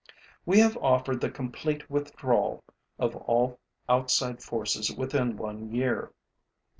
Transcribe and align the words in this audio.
We 0.47 0.57
have 0.57 0.77
offered 0.77 1.21
the 1.21 1.29
complete 1.29 1.87
withdrawal 1.87 2.63
of 2.97 3.15
all 3.15 3.59
outside 3.87 4.41
forces 4.41 4.91
within 4.91 5.37
one 5.37 5.71
year. 5.75 6.11